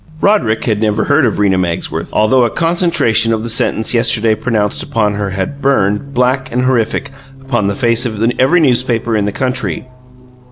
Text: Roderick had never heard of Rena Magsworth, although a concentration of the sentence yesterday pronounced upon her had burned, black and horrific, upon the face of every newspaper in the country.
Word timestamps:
Roderick 0.19 0.63
had 0.65 0.81
never 0.81 1.03
heard 1.03 1.27
of 1.27 1.37
Rena 1.37 1.59
Magsworth, 1.59 2.09
although 2.11 2.43
a 2.43 2.49
concentration 2.49 3.31
of 3.31 3.43
the 3.43 3.49
sentence 3.49 3.93
yesterday 3.93 4.33
pronounced 4.33 4.81
upon 4.81 5.13
her 5.13 5.29
had 5.29 5.61
burned, 5.61 6.15
black 6.15 6.51
and 6.51 6.63
horrific, 6.63 7.11
upon 7.39 7.67
the 7.67 7.75
face 7.75 8.03
of 8.07 8.19
every 8.39 8.61
newspaper 8.61 9.15
in 9.15 9.25
the 9.25 9.31
country. 9.31 9.85